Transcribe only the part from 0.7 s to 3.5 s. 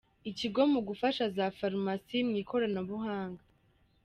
mu gufasha za farumasi mu ikoranabuhanga